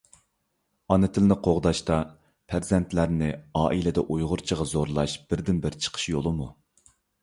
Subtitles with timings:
[0.95, 1.99] ئانا تىلنى قوغداشتا
[2.53, 3.31] پەرزەنتلەرنى
[3.63, 6.55] ئائىلىدە ئۇيغۇرچىغا زورلاش بىردىنبىر چىقىش يولىمۇ؟